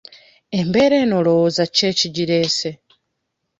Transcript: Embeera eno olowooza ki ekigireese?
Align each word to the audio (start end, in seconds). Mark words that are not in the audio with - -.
Embeera 0.59 0.95
eno 1.03 1.15
olowooza 1.19 1.63
ki 1.75 1.81
ekigireese? 1.91 2.69